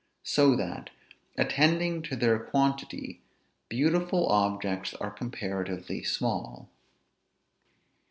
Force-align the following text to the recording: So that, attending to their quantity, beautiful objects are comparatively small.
So 0.23 0.55
that, 0.55 0.89
attending 1.37 2.01
to 2.01 2.15
their 2.15 2.39
quantity, 2.39 3.21
beautiful 3.69 4.25
objects 4.29 4.95
are 4.95 5.11
comparatively 5.11 6.01
small. 6.01 6.69